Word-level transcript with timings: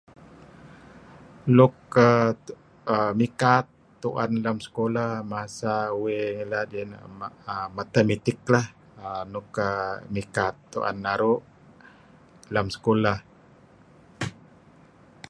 Luk 1.57 1.75
mikat 3.19 3.65
lem 4.45 4.57
sekolah 4.65 5.11
masa 5.31 5.73
uih 6.01 6.23
ngilad 6.35 6.69
iahineh 6.75 7.01
Mathematics 7.77 8.45
lah. 8.53 8.65
Nuk 9.33 9.47
mikat 10.13 10.55
tuen 10.71 10.97
naru' 11.05 11.43
lem 12.53 12.67
sekolah. 12.75 13.17